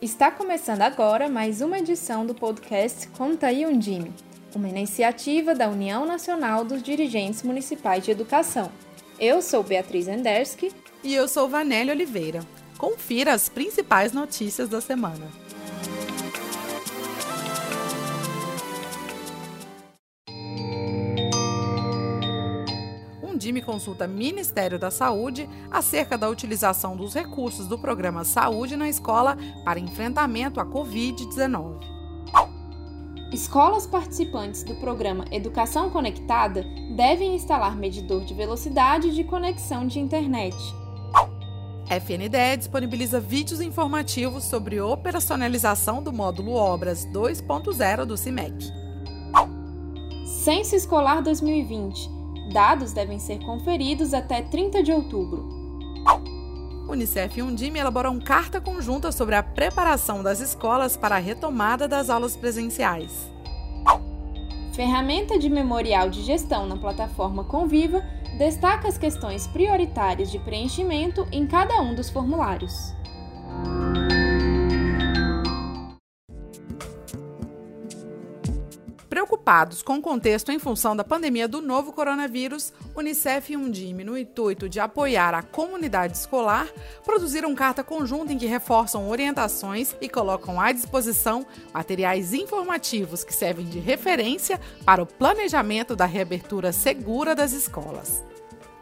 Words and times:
Está 0.00 0.30
começando 0.30 0.82
agora 0.82 1.28
mais 1.28 1.60
uma 1.60 1.80
edição 1.80 2.24
do 2.24 2.32
podcast 2.32 3.08
Conta 3.08 3.48
aí 3.48 3.66
Undime, 3.66 4.14
uma 4.54 4.68
iniciativa 4.68 5.56
da 5.56 5.68
União 5.68 6.06
Nacional 6.06 6.64
dos 6.64 6.84
Dirigentes 6.84 7.42
Municipais 7.42 8.04
de 8.04 8.12
Educação. 8.12 8.70
Eu 9.18 9.42
sou 9.42 9.64
Beatriz 9.64 10.06
Enderski 10.06 10.70
e 11.02 11.12
eu 11.12 11.26
sou 11.26 11.48
Vanélia 11.48 11.92
Oliveira. 11.92 12.46
Confira 12.78 13.32
as 13.32 13.48
principais 13.48 14.12
notícias 14.12 14.68
da 14.68 14.80
semana. 14.80 15.26
Undime 23.38 23.62
consulta 23.62 24.08
Ministério 24.08 24.80
da 24.80 24.90
Saúde 24.90 25.48
acerca 25.70 26.18
da 26.18 26.28
utilização 26.28 26.96
dos 26.96 27.14
recursos 27.14 27.68
do 27.68 27.78
programa 27.78 28.24
Saúde 28.24 28.76
na 28.76 28.88
Escola 28.88 29.38
para 29.64 29.78
enfrentamento 29.78 30.58
à 30.58 30.66
Covid-19. 30.66 31.78
Escolas 33.32 33.86
participantes 33.86 34.64
do 34.64 34.74
programa 34.74 35.24
Educação 35.30 35.88
Conectada 35.88 36.64
devem 36.96 37.36
instalar 37.36 37.76
medidor 37.76 38.24
de 38.24 38.34
velocidade 38.34 39.14
de 39.14 39.22
conexão 39.22 39.86
de 39.86 40.00
internet. 40.00 40.56
FNDE 41.88 42.56
disponibiliza 42.58 43.20
vídeos 43.20 43.60
informativos 43.60 44.46
sobre 44.46 44.80
operacionalização 44.80 46.02
do 46.02 46.12
módulo 46.12 46.54
Obras 46.54 47.06
2.0 47.06 48.04
do 48.04 48.16
CIMEC. 48.16 48.64
Censo 50.26 50.74
Escolar 50.74 51.22
2020 51.22 52.17
Dados 52.52 52.92
devem 52.92 53.18
ser 53.18 53.38
conferidos 53.40 54.14
até 54.14 54.40
30 54.42 54.82
de 54.82 54.92
outubro. 54.92 55.48
Unicef 56.88 57.38
e 57.38 57.42
Undime 57.42 57.78
elaboram 57.78 58.18
carta 58.18 58.60
conjunta 58.60 59.12
sobre 59.12 59.34
a 59.34 59.42
preparação 59.42 60.22
das 60.22 60.40
escolas 60.40 60.96
para 60.96 61.16
a 61.16 61.18
retomada 61.18 61.86
das 61.86 62.08
aulas 62.08 62.34
presenciais. 62.34 63.30
Ferramenta 64.72 65.38
de 65.38 65.50
memorial 65.50 66.08
de 66.08 66.22
gestão 66.22 66.66
na 66.66 66.76
plataforma 66.76 67.44
Conviva 67.44 68.02
destaca 68.38 68.88
as 68.88 68.96
questões 68.96 69.46
prioritárias 69.46 70.30
de 70.30 70.38
preenchimento 70.38 71.26
em 71.30 71.46
cada 71.46 71.82
um 71.82 71.94
dos 71.94 72.08
formulários. 72.08 72.94
Preocupados 79.48 79.82
com 79.82 79.96
o 79.96 80.02
contexto 80.02 80.52
em 80.52 80.58
função 80.58 80.94
da 80.94 81.02
pandemia 81.02 81.48
do 81.48 81.62
novo 81.62 81.90
coronavírus, 81.90 82.70
Unicef 82.94 83.50
e 83.50 83.56
Undime, 83.56 84.04
no 84.04 84.18
intuito 84.18 84.68
de 84.68 84.78
apoiar 84.78 85.32
a 85.32 85.42
comunidade 85.42 86.18
escolar, 86.18 86.68
produziram 87.02 87.54
carta 87.54 87.82
conjunta 87.82 88.30
em 88.30 88.36
que 88.36 88.44
reforçam 88.44 89.08
orientações 89.08 89.96
e 90.02 90.08
colocam 90.08 90.60
à 90.60 90.70
disposição 90.70 91.46
materiais 91.72 92.34
informativos 92.34 93.24
que 93.24 93.34
servem 93.34 93.64
de 93.64 93.78
referência 93.78 94.60
para 94.84 95.02
o 95.02 95.06
planejamento 95.06 95.96
da 95.96 96.04
reabertura 96.04 96.70
segura 96.70 97.34
das 97.34 97.52
escolas. 97.52 98.22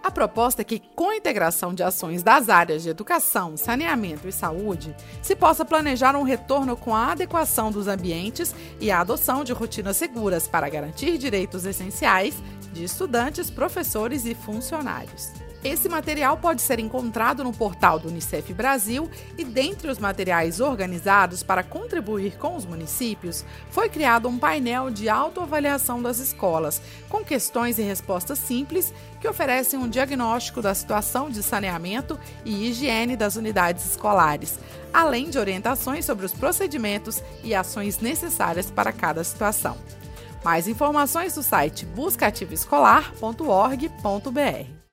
A 0.06 0.10
proposta 0.12 0.62
é 0.62 0.64
que, 0.64 0.78
com 0.94 1.10
a 1.10 1.16
integração 1.16 1.74
de 1.74 1.82
ações 1.82 2.22
das 2.22 2.48
áreas 2.48 2.84
de 2.84 2.88
educação, 2.88 3.56
saneamento 3.56 4.28
e 4.28 4.32
saúde, 4.32 4.94
se 5.20 5.34
possa 5.34 5.64
planejar 5.64 6.14
um 6.14 6.22
retorno 6.22 6.76
com 6.76 6.94
a 6.94 7.10
adequação 7.10 7.72
dos 7.72 7.88
ambientes 7.88 8.54
e 8.80 8.88
a 8.88 9.00
adoção 9.00 9.42
de 9.42 9.52
rotinas 9.52 9.96
seguras 9.96 10.46
para 10.46 10.68
garantir 10.68 11.18
direitos 11.18 11.66
essenciais 11.66 12.36
de 12.72 12.84
estudantes, 12.84 13.50
professores 13.50 14.24
e 14.26 14.34
funcionários. 14.36 15.45
Esse 15.66 15.88
material 15.88 16.36
pode 16.36 16.62
ser 16.62 16.78
encontrado 16.78 17.42
no 17.42 17.52
portal 17.52 17.98
do 17.98 18.06
Unicef 18.06 18.54
Brasil 18.54 19.10
e, 19.36 19.44
dentre 19.44 19.90
os 19.90 19.98
materiais 19.98 20.60
organizados 20.60 21.42
para 21.42 21.64
contribuir 21.64 22.38
com 22.38 22.54
os 22.54 22.64
municípios, 22.64 23.44
foi 23.68 23.88
criado 23.88 24.28
um 24.28 24.38
painel 24.38 24.90
de 24.90 25.08
autoavaliação 25.08 26.00
das 26.00 26.20
escolas, 26.20 26.80
com 27.08 27.24
questões 27.24 27.80
e 27.80 27.82
respostas 27.82 28.38
simples 28.38 28.94
que 29.20 29.26
oferecem 29.26 29.76
um 29.76 29.88
diagnóstico 29.88 30.62
da 30.62 30.72
situação 30.72 31.28
de 31.28 31.42
saneamento 31.42 32.16
e 32.44 32.68
higiene 32.68 33.16
das 33.16 33.34
unidades 33.34 33.84
escolares, 33.86 34.60
além 34.92 35.30
de 35.30 35.36
orientações 35.36 36.04
sobre 36.04 36.26
os 36.26 36.32
procedimentos 36.32 37.20
e 37.42 37.56
ações 37.56 37.98
necessárias 37.98 38.70
para 38.70 38.92
cada 38.92 39.24
situação. 39.24 39.76
Mais 40.44 40.68
informações 40.68 41.36
no 41.36 41.42
site 41.42 41.84
buscativoescolar.org.br. 41.86 44.85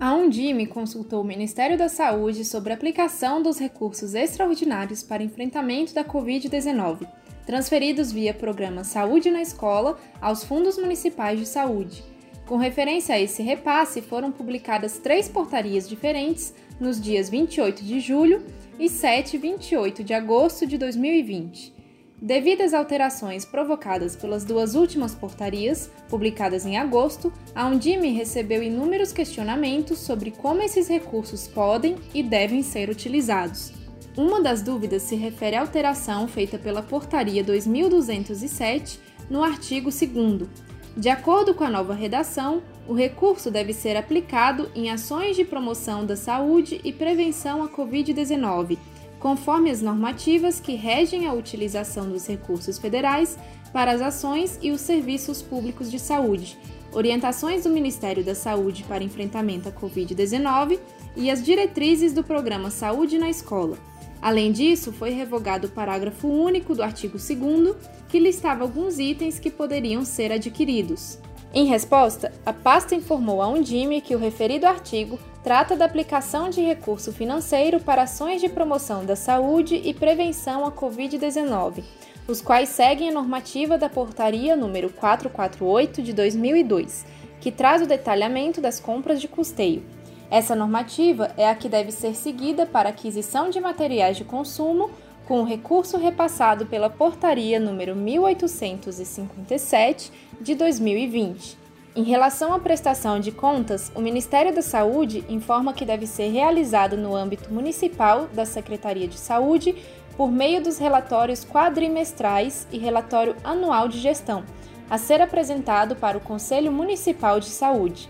A 0.00 0.14
Undime 0.14 0.64
consultou 0.64 1.22
o 1.22 1.26
Ministério 1.26 1.76
da 1.76 1.88
Saúde 1.88 2.44
sobre 2.44 2.72
a 2.72 2.76
aplicação 2.76 3.42
dos 3.42 3.58
recursos 3.58 4.14
extraordinários 4.14 5.02
para 5.02 5.24
enfrentamento 5.24 5.92
da 5.92 6.04
Covid-19, 6.04 7.04
transferidos 7.44 8.12
via 8.12 8.32
programa 8.32 8.84
Saúde 8.84 9.28
na 9.28 9.42
Escola 9.42 9.98
aos 10.20 10.44
fundos 10.44 10.78
municipais 10.78 11.40
de 11.40 11.46
saúde. 11.46 12.04
Com 12.46 12.56
referência 12.56 13.16
a 13.16 13.20
esse 13.20 13.42
repasse, 13.42 14.00
foram 14.00 14.30
publicadas 14.30 14.98
três 14.98 15.28
portarias 15.28 15.88
diferentes 15.88 16.54
nos 16.78 17.00
dias 17.00 17.28
28 17.28 17.82
de 17.82 17.98
julho 17.98 18.46
e 18.78 18.88
7 18.88 19.34
e 19.34 19.38
28 19.38 20.04
de 20.04 20.14
agosto 20.14 20.64
de 20.64 20.78
2020. 20.78 21.77
Devido 22.20 22.62
às 22.62 22.74
alterações 22.74 23.44
provocadas 23.44 24.16
pelas 24.16 24.44
duas 24.44 24.74
últimas 24.74 25.14
portarias, 25.14 25.88
publicadas 26.08 26.66
em 26.66 26.76
agosto, 26.76 27.32
a 27.54 27.64
Undime 27.64 28.10
recebeu 28.10 28.60
inúmeros 28.60 29.12
questionamentos 29.12 30.00
sobre 30.00 30.32
como 30.32 30.60
esses 30.60 30.88
recursos 30.88 31.46
podem 31.46 31.94
e 32.12 32.20
devem 32.20 32.60
ser 32.60 32.90
utilizados. 32.90 33.72
Uma 34.16 34.42
das 34.42 34.62
dúvidas 34.62 35.02
se 35.02 35.14
refere 35.14 35.54
à 35.54 35.60
alteração 35.60 36.26
feita 36.26 36.58
pela 36.58 36.82
Portaria 36.82 37.44
2207 37.44 38.98
no 39.30 39.44
artigo 39.44 39.88
2. 39.90 40.48
De 40.96 41.08
acordo 41.08 41.54
com 41.54 41.62
a 41.62 41.70
nova 41.70 41.94
redação, 41.94 42.60
o 42.88 42.94
recurso 42.94 43.48
deve 43.48 43.72
ser 43.72 43.96
aplicado 43.96 44.68
em 44.74 44.90
ações 44.90 45.36
de 45.36 45.44
promoção 45.44 46.04
da 46.04 46.16
saúde 46.16 46.80
e 46.82 46.92
prevenção 46.92 47.62
à 47.62 47.68
Covid-19 47.68 48.76
conforme 49.18 49.70
as 49.70 49.82
normativas 49.82 50.60
que 50.60 50.74
regem 50.74 51.26
a 51.26 51.32
utilização 51.32 52.08
dos 52.08 52.26
recursos 52.26 52.78
federais 52.78 53.38
para 53.72 53.92
as 53.92 54.00
ações 54.00 54.58
e 54.62 54.70
os 54.70 54.80
serviços 54.80 55.42
públicos 55.42 55.90
de 55.90 55.98
saúde, 55.98 56.58
orientações 56.92 57.64
do 57.64 57.70
Ministério 57.70 58.24
da 58.24 58.34
Saúde 58.34 58.84
para 58.84 59.04
enfrentamento 59.04 59.68
à 59.68 59.72
Covid-19 59.72 60.78
e 61.16 61.30
as 61.30 61.44
diretrizes 61.44 62.12
do 62.12 62.24
programa 62.24 62.70
Saúde 62.70 63.18
na 63.18 63.28
Escola. 63.28 63.76
Além 64.20 64.50
disso, 64.50 64.92
foi 64.92 65.10
revogado 65.10 65.68
o 65.68 65.70
parágrafo 65.70 66.26
único 66.26 66.74
do 66.74 66.82
artigo 66.82 67.18
2, 67.18 67.76
que 68.08 68.18
listava 68.18 68.64
alguns 68.64 68.98
itens 68.98 69.38
que 69.38 69.50
poderiam 69.50 70.04
ser 70.04 70.32
adquiridos. 70.32 71.18
Em 71.54 71.66
resposta, 71.66 72.32
a 72.44 72.52
pasta 72.52 72.94
informou 72.94 73.40
a 73.40 73.48
Undime 73.48 74.00
que 74.00 74.14
o 74.14 74.18
referido 74.18 74.66
artigo 74.66 75.18
trata 75.48 75.74
da 75.74 75.86
aplicação 75.86 76.50
de 76.50 76.60
recurso 76.60 77.10
financeiro 77.10 77.80
para 77.80 78.02
ações 78.02 78.38
de 78.38 78.50
promoção 78.50 79.06
da 79.06 79.16
saúde 79.16 79.80
e 79.82 79.94
prevenção 79.94 80.66
à 80.66 80.70
Covid-19, 80.70 81.82
os 82.28 82.42
quais 82.42 82.68
seguem 82.68 83.08
a 83.08 83.12
normativa 83.12 83.78
da 83.78 83.88
Portaria 83.88 84.54
número 84.54 84.90
448 84.90 86.02
de 86.02 86.12
2002, 86.12 87.06
que 87.40 87.50
traz 87.50 87.80
o 87.80 87.86
detalhamento 87.86 88.60
das 88.60 88.78
compras 88.78 89.22
de 89.22 89.26
custeio. 89.26 89.82
Essa 90.30 90.54
normativa 90.54 91.32
é 91.34 91.48
a 91.48 91.54
que 91.54 91.70
deve 91.70 91.92
ser 91.92 92.14
seguida 92.14 92.66
para 92.66 92.90
aquisição 92.90 93.48
de 93.48 93.58
materiais 93.58 94.18
de 94.18 94.24
consumo 94.24 94.90
com 95.26 95.40
o 95.40 95.46
recurso 95.46 95.96
repassado 95.96 96.66
pela 96.66 96.90
Portaria 96.90 97.58
número 97.58 97.96
1857 97.96 100.12
de 100.42 100.54
2020. 100.54 101.67
Em 101.98 102.04
relação 102.04 102.52
à 102.52 102.60
prestação 102.60 103.18
de 103.18 103.32
contas, 103.32 103.90
o 103.92 104.00
Ministério 104.00 104.54
da 104.54 104.62
Saúde 104.62 105.24
informa 105.28 105.72
que 105.72 105.84
deve 105.84 106.06
ser 106.06 106.28
realizado 106.28 106.96
no 106.96 107.16
âmbito 107.16 107.52
municipal 107.52 108.28
da 108.32 108.46
Secretaria 108.46 109.08
de 109.08 109.18
Saúde 109.18 109.74
por 110.16 110.30
meio 110.30 110.62
dos 110.62 110.78
relatórios 110.78 111.44
quadrimestrais 111.44 112.68
e 112.70 112.78
relatório 112.78 113.34
anual 113.42 113.88
de 113.88 113.98
gestão, 113.98 114.44
a 114.88 114.96
ser 114.96 115.20
apresentado 115.20 115.96
para 115.96 116.16
o 116.16 116.20
Conselho 116.20 116.70
Municipal 116.70 117.40
de 117.40 117.46
Saúde. 117.46 118.08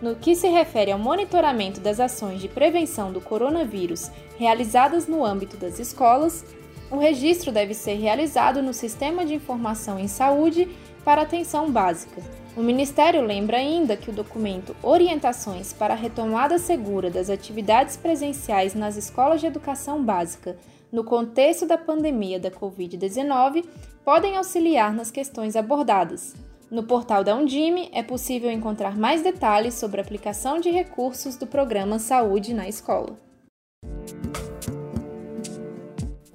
No 0.00 0.16
que 0.16 0.34
se 0.34 0.48
refere 0.48 0.90
ao 0.90 0.98
monitoramento 0.98 1.78
das 1.78 2.00
ações 2.00 2.40
de 2.40 2.48
prevenção 2.48 3.12
do 3.12 3.20
coronavírus 3.20 4.10
realizadas 4.38 5.06
no 5.06 5.22
âmbito 5.22 5.58
das 5.58 5.78
escolas, 5.78 6.42
o 6.90 6.96
registro 6.96 7.52
deve 7.52 7.74
ser 7.74 7.96
realizado 7.96 8.62
no 8.62 8.72
Sistema 8.72 9.26
de 9.26 9.34
Informação 9.34 9.98
em 9.98 10.08
Saúde 10.08 10.68
para 11.06 11.22
Atenção 11.22 11.70
Básica. 11.70 12.20
O 12.56 12.60
Ministério 12.60 13.22
lembra 13.22 13.58
ainda 13.58 13.96
que 13.96 14.10
o 14.10 14.12
documento 14.12 14.74
Orientações 14.82 15.72
para 15.72 15.94
a 15.94 15.96
Retomada 15.96 16.58
Segura 16.58 17.08
das 17.08 17.30
Atividades 17.30 17.96
Presenciais 17.96 18.74
nas 18.74 18.96
Escolas 18.96 19.40
de 19.40 19.46
Educação 19.46 20.02
Básica 20.02 20.58
no 20.90 21.04
contexto 21.04 21.64
da 21.64 21.78
pandemia 21.78 22.40
da 22.40 22.50
Covid-19 22.50 23.64
podem 24.04 24.36
auxiliar 24.36 24.92
nas 24.92 25.12
questões 25.12 25.54
abordadas. 25.54 26.34
No 26.68 26.82
portal 26.82 27.22
da 27.22 27.36
Undime 27.36 27.88
é 27.92 28.02
possível 28.02 28.50
encontrar 28.50 28.98
mais 28.98 29.22
detalhes 29.22 29.74
sobre 29.74 30.00
a 30.00 30.02
aplicação 30.04 30.58
de 30.58 30.70
recursos 30.70 31.36
do 31.36 31.46
programa 31.46 32.00
Saúde 32.00 32.52
na 32.52 32.68
Escola. 32.68 33.25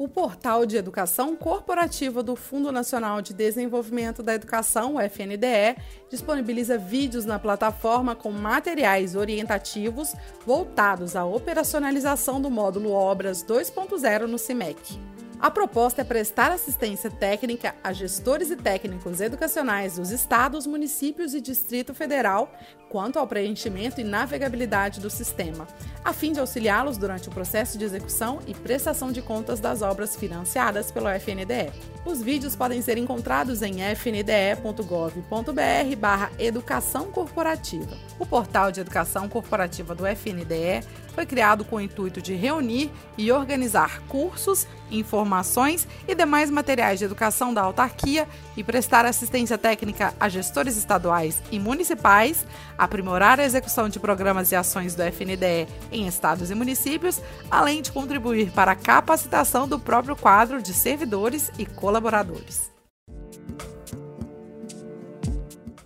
O 0.01 0.07
portal 0.07 0.65
de 0.65 0.77
educação 0.77 1.35
corporativa 1.35 2.23
do 2.23 2.35
Fundo 2.35 2.71
Nacional 2.71 3.21
de 3.21 3.35
Desenvolvimento 3.35 4.23
da 4.23 4.33
Educação, 4.33 4.99
FNDE, 4.99 5.79
disponibiliza 6.09 6.75
vídeos 6.75 7.23
na 7.23 7.37
plataforma 7.37 8.15
com 8.15 8.31
materiais 8.31 9.15
orientativos 9.15 10.15
voltados 10.43 11.15
à 11.15 11.23
operacionalização 11.23 12.41
do 12.41 12.49
módulo 12.49 12.89
Obras 12.89 13.45
2.0 13.45 14.25
no 14.25 14.39
CIMEC. 14.39 14.99
A 15.41 15.49
proposta 15.49 16.01
é 16.01 16.03
prestar 16.03 16.51
assistência 16.51 17.09
técnica 17.09 17.73
a 17.83 17.91
gestores 17.91 18.51
e 18.51 18.55
técnicos 18.55 19.19
educacionais 19.19 19.95
dos 19.95 20.11
estados, 20.11 20.67
municípios 20.67 21.33
e 21.33 21.41
Distrito 21.41 21.95
Federal 21.95 22.53
quanto 22.91 23.17
ao 23.17 23.25
preenchimento 23.25 24.01
e 24.01 24.03
navegabilidade 24.03 24.99
do 24.99 25.09
sistema, 25.09 25.65
a 26.03 26.11
fim 26.11 26.33
de 26.33 26.41
auxiliá-los 26.41 26.97
durante 26.97 27.29
o 27.29 27.31
processo 27.31 27.77
de 27.77 27.85
execução 27.85 28.39
e 28.45 28.53
prestação 28.53 29.13
de 29.13 29.21
contas 29.21 29.61
das 29.61 29.81
obras 29.81 30.13
financiadas 30.13 30.91
pelo 30.91 31.07
FNDE. 31.07 31.71
Os 32.05 32.21
vídeos 32.21 32.53
podem 32.53 32.81
ser 32.81 32.97
encontrados 32.97 33.61
em 33.61 33.75
fnde.gov.br 33.95 35.95
barra 35.97 36.31
Educação 36.37 37.09
Corporativa. 37.11 37.97
O 38.19 38.25
portal 38.25 38.73
de 38.73 38.81
educação 38.81 39.29
corporativa 39.29 39.95
do 39.95 40.05
FNDE 40.05 40.85
foi 41.11 41.25
criado 41.25 41.63
com 41.65 41.75
o 41.75 41.81
intuito 41.81 42.21
de 42.21 42.33
reunir 42.33 42.89
e 43.17 43.31
organizar 43.31 44.01
cursos, 44.07 44.67
informações 44.89 45.87
e 46.07 46.15
demais 46.15 46.49
materiais 46.49 46.99
de 46.99 47.05
educação 47.05 47.53
da 47.53 47.61
autarquia 47.61 48.27
e 48.55 48.63
prestar 48.63 49.05
assistência 49.05 49.57
técnica 49.57 50.13
a 50.19 50.27
gestores 50.29 50.77
estaduais 50.77 51.41
e 51.51 51.59
municipais, 51.59 52.45
aprimorar 52.77 53.39
a 53.39 53.45
execução 53.45 53.89
de 53.89 53.99
programas 53.99 54.51
e 54.51 54.55
ações 54.55 54.95
do 54.95 55.03
FNDE 55.03 55.67
em 55.91 56.07
estados 56.07 56.49
e 56.49 56.55
municípios, 56.55 57.21
além 57.49 57.81
de 57.81 57.91
contribuir 57.91 58.51
para 58.51 58.71
a 58.71 58.75
capacitação 58.75 59.67
do 59.67 59.79
próprio 59.79 60.15
quadro 60.15 60.61
de 60.61 60.73
servidores 60.73 61.51
e 61.57 61.65
colaboradores. 61.65 62.71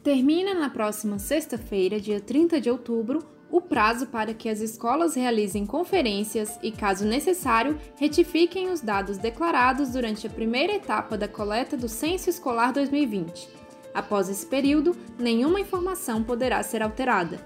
Termina 0.04 0.54
na 0.54 0.70
próxima 0.70 1.18
sexta-feira, 1.18 2.00
dia 2.00 2.22
30 2.22 2.62
de 2.62 2.70
outubro, 2.70 3.35
o 3.56 3.62
prazo 3.62 4.08
para 4.08 4.34
que 4.34 4.50
as 4.50 4.60
escolas 4.60 5.16
realizem 5.16 5.66
conferências 5.66 6.60
e, 6.62 6.74
caso 6.74 7.06
necessário, 7.06 7.80
retifiquem 7.96 8.70
os 8.70 8.82
dados 8.82 9.18
declarados 9.18 9.92
durante 9.92 10.28
a 10.28 10.30
primeira 10.30 10.74
etapa 10.74 11.18
da 11.18 11.26
coleta 11.26 11.78
do 11.78 11.88
Censo 11.88 12.30
Escolar 12.30 12.74
2020. 12.74 13.48
Após 13.94 14.28
esse 14.28 14.46
período, 14.46 14.94
nenhuma 15.18 15.62
informação 15.62 16.22
poderá 16.22 16.62
ser 16.64 16.84
alterada. 16.84 17.40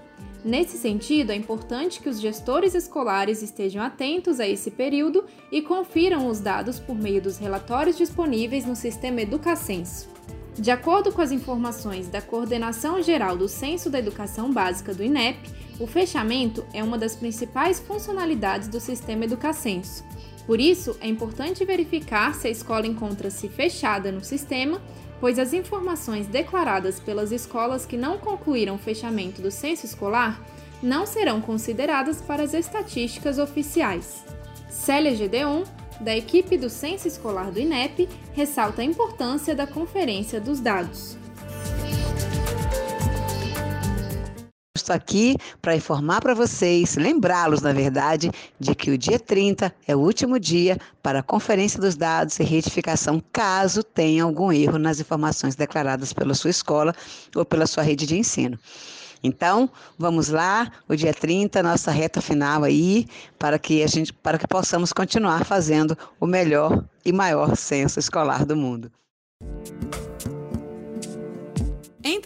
Nesse 0.44 0.78
sentido, 0.78 1.30
é 1.30 1.36
importante 1.36 2.00
que 2.00 2.08
os 2.08 2.20
gestores 2.20 2.74
escolares 2.74 3.40
estejam 3.40 3.80
atentos 3.80 4.40
a 4.40 4.48
esse 4.48 4.72
período 4.72 5.24
e 5.52 5.62
confiram 5.62 6.26
os 6.26 6.40
dados 6.40 6.80
por 6.80 6.96
meio 6.96 7.22
dos 7.22 7.38
relatórios 7.38 7.96
disponíveis 7.96 8.66
no 8.66 8.74
sistema 8.74 9.20
Educacenso. 9.20 10.08
De 10.58 10.72
acordo 10.72 11.12
com 11.12 11.22
as 11.22 11.30
informações 11.30 12.08
da 12.08 12.20
Coordenação 12.20 13.00
Geral 13.00 13.36
do 13.36 13.46
Censo 13.46 13.88
da 13.88 14.00
Educação 14.00 14.52
Básica 14.52 14.92
do 14.92 15.04
INEP, 15.04 15.69
o 15.80 15.86
fechamento 15.86 16.64
é 16.74 16.84
uma 16.84 16.98
das 16.98 17.16
principais 17.16 17.80
funcionalidades 17.80 18.68
do 18.68 18.78
sistema 18.78 19.24
Educacenso. 19.24 20.04
Por 20.46 20.60
isso, 20.60 20.94
é 21.00 21.08
importante 21.08 21.64
verificar 21.64 22.34
se 22.34 22.48
a 22.48 22.50
escola 22.50 22.86
encontra-se 22.86 23.48
fechada 23.48 24.12
no 24.12 24.22
sistema, 24.22 24.80
pois 25.18 25.38
as 25.38 25.54
informações 25.54 26.26
declaradas 26.26 27.00
pelas 27.00 27.32
escolas 27.32 27.86
que 27.86 27.96
não 27.96 28.18
concluíram 28.18 28.74
o 28.74 28.78
fechamento 28.78 29.40
do 29.40 29.50
censo 29.50 29.86
escolar 29.86 30.44
não 30.82 31.06
serão 31.06 31.40
consideradas 31.40 32.20
para 32.20 32.42
as 32.42 32.52
estatísticas 32.52 33.38
oficiais. 33.38 34.22
Célia 34.68 35.14
Gedeon, 35.14 35.64
da 36.00 36.16
equipe 36.16 36.56
do 36.56 36.70
Censo 36.70 37.06
Escolar 37.06 37.50
do 37.50 37.60
INEP, 37.60 38.08
ressalta 38.32 38.80
a 38.80 38.84
importância 38.84 39.54
da 39.54 39.66
conferência 39.66 40.40
dos 40.40 40.58
dados. 40.58 41.18
Estou 44.76 44.94
aqui 44.94 45.36
para 45.60 45.74
informar 45.74 46.20
para 46.20 46.32
vocês, 46.32 46.94
lembrá-los, 46.94 47.60
na 47.60 47.72
verdade, 47.72 48.30
de 48.58 48.72
que 48.72 48.92
o 48.92 48.96
dia 48.96 49.18
30 49.18 49.74
é 49.84 49.96
o 49.96 49.98
último 49.98 50.38
dia 50.38 50.78
para 51.02 51.18
a 51.18 51.22
conferência 51.24 51.80
dos 51.80 51.96
dados 51.96 52.38
e 52.38 52.44
retificação, 52.44 53.20
caso 53.32 53.82
tenha 53.82 54.22
algum 54.22 54.52
erro 54.52 54.78
nas 54.78 55.00
informações 55.00 55.56
declaradas 55.56 56.12
pela 56.12 56.34
sua 56.34 56.50
escola 56.50 56.94
ou 57.34 57.44
pela 57.44 57.66
sua 57.66 57.82
rede 57.82 58.06
de 58.06 58.16
ensino. 58.16 58.56
Então, 59.24 59.68
vamos 59.98 60.28
lá, 60.28 60.70
o 60.88 60.94
dia 60.94 61.12
30, 61.12 61.64
nossa 61.64 61.90
reta 61.90 62.20
final 62.20 62.62
aí, 62.62 63.08
para 63.40 63.58
que 63.58 63.82
a 63.82 63.88
gente, 63.88 64.12
para 64.12 64.38
que 64.38 64.46
possamos 64.46 64.92
continuar 64.92 65.44
fazendo 65.44 65.98
o 66.20 66.26
melhor 66.26 66.84
e 67.04 67.12
maior 67.12 67.56
censo 67.56 67.98
escolar 67.98 68.46
do 68.46 68.54
mundo. 68.54 68.88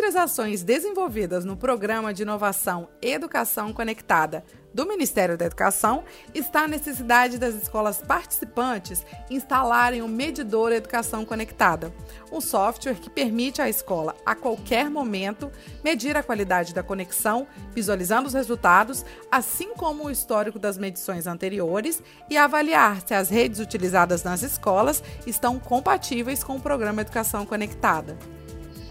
Entre 0.05 0.19
as 0.19 0.31
ações 0.31 0.63
desenvolvidas 0.63 1.47
no 1.47 1.57
Programa 1.57 2.13
de 2.13 2.25
Inovação 2.25 2.91
Educação 3.01 3.73
Conectada 3.73 4.45
do 4.75 4.85
Ministério 4.85 5.39
da 5.39 5.47
Educação 5.47 6.05
está 6.35 6.65
a 6.65 6.69
necessidade 6.69 7.39
das 7.39 7.55
escolas 7.55 8.03
participantes 8.03 9.03
instalarem 9.31 10.03
o 10.03 10.09
Medidor 10.09 10.73
Educação 10.73 11.25
Conectada, 11.25 11.91
um 12.31 12.39
software 12.39 12.97
que 12.97 13.09
permite 13.09 13.63
à 13.63 13.69
escola, 13.71 14.15
a 14.27 14.35
qualquer 14.35 14.91
momento, 14.91 15.51
medir 15.83 16.19
a 16.19 16.23
qualidade 16.23 16.75
da 16.75 16.83
conexão, 16.83 17.47
visualizando 17.73 18.29
os 18.29 18.35
resultados, 18.35 19.07
assim 19.33 19.73
como 19.73 20.05
o 20.05 20.11
histórico 20.11 20.59
das 20.59 20.77
medições 20.77 21.27
anteriores 21.27 22.03
e 22.29 22.37
avaliar 22.37 23.01
se 23.07 23.15
as 23.15 23.31
redes 23.31 23.59
utilizadas 23.59 24.23
nas 24.23 24.43
escolas 24.43 25.03
estão 25.27 25.59
compatíveis 25.59 26.45
com 26.45 26.57
o 26.57 26.61
Programa 26.61 27.01
Educação 27.01 27.47
Conectada. 27.47 28.19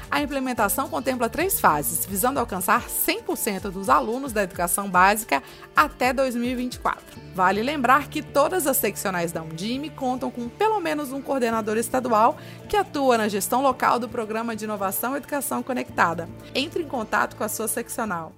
A 0.09 0.21
implementação 0.21 0.89
contempla 0.89 1.29
três 1.29 1.59
fases, 1.59 2.05
visando 2.05 2.39
alcançar 2.39 2.87
100% 2.87 3.69
dos 3.69 3.89
alunos 3.89 4.31
da 4.31 4.43
educação 4.43 4.89
básica 4.89 5.43
até 5.75 6.13
2024. 6.13 7.03
Vale 7.35 7.61
lembrar 7.61 8.07
que 8.07 8.21
todas 8.21 8.65
as 8.65 8.77
seccionais 8.77 9.31
da 9.31 9.41
Undime 9.41 9.89
contam 9.89 10.31
com 10.31 10.49
pelo 10.49 10.79
menos 10.79 11.11
um 11.11 11.21
coordenador 11.21 11.77
estadual 11.77 12.37
que 12.67 12.77
atua 12.77 13.17
na 13.17 13.27
gestão 13.27 13.61
local 13.61 13.99
do 13.99 14.09
Programa 14.09 14.55
de 14.55 14.65
Inovação 14.65 15.15
Educação 15.15 15.61
Conectada. 15.61 16.27
Entre 16.55 16.81
em 16.81 16.87
contato 16.87 17.35
com 17.35 17.43
a 17.43 17.49
sua 17.49 17.67
seccional. 17.67 18.33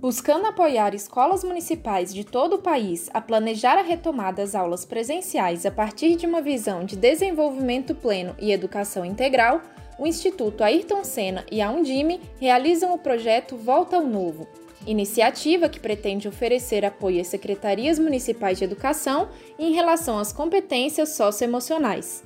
Buscando 0.00 0.46
apoiar 0.46 0.94
escolas 0.94 1.44
municipais 1.44 2.14
de 2.14 2.24
todo 2.24 2.54
o 2.54 2.62
país 2.62 3.10
a 3.12 3.20
planejar 3.20 3.76
a 3.76 3.82
retomada 3.82 4.40
das 4.40 4.54
aulas 4.54 4.82
presenciais 4.82 5.66
a 5.66 5.70
partir 5.70 6.16
de 6.16 6.24
uma 6.24 6.40
visão 6.40 6.86
de 6.86 6.96
desenvolvimento 6.96 7.94
pleno 7.94 8.34
e 8.38 8.50
educação 8.50 9.04
integral, 9.04 9.60
o 9.98 10.06
Instituto 10.06 10.64
Ayrton 10.64 11.04
Senna 11.04 11.44
e 11.52 11.60
a 11.60 11.70
Undime 11.70 12.18
realizam 12.40 12.94
o 12.94 12.98
projeto 12.98 13.58
Volta 13.58 13.96
ao 13.96 14.06
Novo, 14.06 14.48
iniciativa 14.86 15.68
que 15.68 15.78
pretende 15.78 16.26
oferecer 16.26 16.82
apoio 16.82 17.20
às 17.20 17.26
secretarias 17.26 17.98
municipais 17.98 18.56
de 18.56 18.64
educação 18.64 19.28
em 19.58 19.74
relação 19.74 20.18
às 20.18 20.32
competências 20.32 21.10
socioemocionais. 21.10 22.24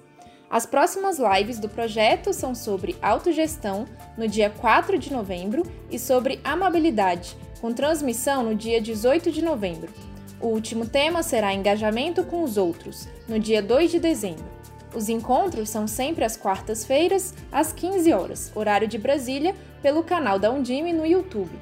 As 0.48 0.64
próximas 0.64 1.18
lives 1.18 1.58
do 1.58 1.68
projeto 1.68 2.32
são 2.32 2.54
sobre 2.54 2.94
autogestão, 3.02 3.86
no 4.16 4.28
dia 4.28 4.48
4 4.48 4.96
de 4.96 5.12
novembro, 5.12 5.64
e 5.90 5.98
sobre 5.98 6.38
amabilidade, 6.44 7.36
com 7.64 7.72
transmissão 7.72 8.42
no 8.42 8.54
dia 8.54 8.78
18 8.78 9.32
de 9.32 9.42
novembro. 9.42 9.90
O 10.38 10.48
último 10.48 10.86
tema 10.86 11.22
será 11.22 11.54
engajamento 11.54 12.22
com 12.22 12.42
os 12.42 12.58
outros, 12.58 13.08
no 13.26 13.38
dia 13.38 13.62
2 13.62 13.90
de 13.90 13.98
dezembro. 13.98 14.44
Os 14.94 15.08
encontros 15.08 15.70
são 15.70 15.86
sempre 15.86 16.26
às 16.26 16.36
quartas-feiras, 16.36 17.32
às 17.50 17.72
15 17.72 18.12
horas, 18.12 18.52
horário 18.54 18.86
de 18.86 18.98
Brasília, 18.98 19.54
pelo 19.80 20.02
canal 20.02 20.38
da 20.38 20.50
Undime 20.50 20.92
no 20.92 21.06
YouTube. 21.06 21.58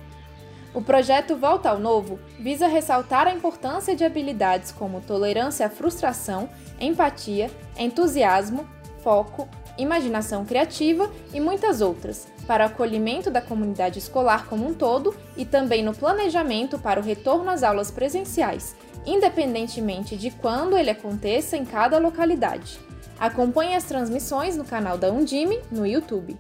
O 0.74 0.82
projeto 0.82 1.36
Volta 1.36 1.70
ao 1.70 1.78
Novo 1.78 2.18
visa 2.36 2.66
ressaltar 2.66 3.28
a 3.28 3.32
importância 3.32 3.94
de 3.94 4.04
habilidades 4.04 4.72
como 4.72 5.02
tolerância 5.02 5.66
à 5.66 5.70
frustração, 5.70 6.50
empatia, 6.80 7.48
entusiasmo, 7.78 8.66
foco, 9.04 9.48
imaginação 9.78 10.44
criativa 10.44 11.10
e 11.32 11.40
muitas 11.40 11.80
outras, 11.80 12.26
para 12.46 12.64
o 12.64 12.66
acolhimento 12.66 13.30
da 13.30 13.40
comunidade 13.40 13.98
escolar 13.98 14.46
como 14.46 14.66
um 14.66 14.74
todo 14.74 15.14
e 15.36 15.44
também 15.44 15.82
no 15.82 15.94
planejamento 15.94 16.78
para 16.78 17.00
o 17.00 17.02
retorno 17.02 17.50
às 17.50 17.62
aulas 17.62 17.90
presenciais, 17.90 18.76
independentemente 19.06 20.16
de 20.16 20.30
quando 20.30 20.76
ele 20.76 20.90
aconteça 20.90 21.56
em 21.56 21.64
cada 21.64 21.98
localidade. 21.98 22.78
Acompanhe 23.18 23.74
as 23.74 23.84
transmissões 23.84 24.56
no 24.56 24.64
canal 24.64 24.98
da 24.98 25.10
Undime 25.10 25.60
no 25.70 25.86
YouTube. 25.86 26.36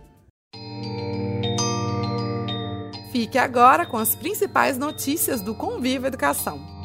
Fique 3.12 3.38
agora 3.38 3.84
com 3.84 3.98
as 3.98 4.14
principais 4.14 4.78
notícias 4.78 5.42
do 5.42 5.54
Conviva 5.54 6.06
Educação. 6.06 6.81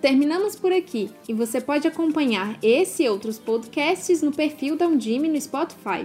Terminamos 0.00 0.56
por 0.56 0.72
aqui 0.72 1.08
e 1.28 1.34
você 1.34 1.60
pode 1.60 1.86
acompanhar 1.86 2.58
esse 2.60 3.04
e 3.04 3.08
outros 3.08 3.38
podcasts 3.38 4.20
no 4.20 4.32
perfil 4.32 4.76
da 4.76 4.88
Undime 4.88 5.28
no 5.28 5.40
Spotify. 5.40 6.02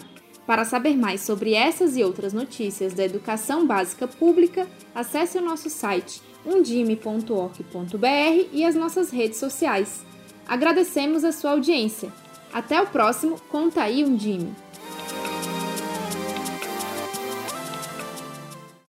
Para 0.48 0.64
saber 0.64 0.96
mais 0.96 1.20
sobre 1.20 1.54
essas 1.54 1.98
e 1.98 2.04
outras 2.04 2.32
notícias 2.32 2.94
da 2.94 3.04
educação 3.04 3.68
básica 3.68 4.08
pública, 4.08 4.66
acesse 4.96 5.38
o 5.38 5.42
nosso 5.42 5.70
site 5.70 6.22
undime.org.br 6.46 8.48
e 8.54 8.64
as 8.64 8.74
nossas 8.74 9.12
redes 9.12 9.38
sociais. 9.38 10.06
Agradecemos 10.48 11.26
a 11.26 11.34
sua 11.34 11.52
audiência. 11.52 12.14
Até 12.54 12.82
o 12.82 12.88
próximo 12.88 13.36
Conta 13.50 13.84
aí 13.84 14.06
Undime! 14.06 14.56